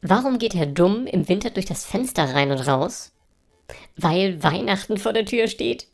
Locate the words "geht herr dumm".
0.38-1.06